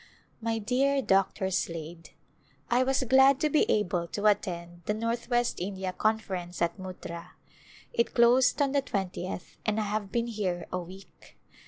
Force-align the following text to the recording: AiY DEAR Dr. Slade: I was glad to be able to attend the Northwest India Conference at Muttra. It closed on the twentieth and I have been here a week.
AiY 0.43 0.65
DEAR 0.65 1.01
Dr. 1.03 1.51
Slade: 1.51 2.09
I 2.71 2.81
was 2.83 3.03
glad 3.03 3.39
to 3.39 3.51
be 3.51 3.69
able 3.71 4.07
to 4.07 4.25
attend 4.25 4.81
the 4.87 4.95
Northwest 4.95 5.59
India 5.59 5.93
Conference 5.93 6.59
at 6.59 6.79
Muttra. 6.79 7.33
It 7.93 8.15
closed 8.15 8.59
on 8.63 8.71
the 8.71 8.81
twentieth 8.81 9.57
and 9.63 9.79
I 9.79 9.83
have 9.83 10.11
been 10.11 10.25
here 10.25 10.65
a 10.73 10.79
week. 10.79 11.37